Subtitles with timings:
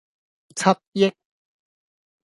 [0.57, 1.13] 七億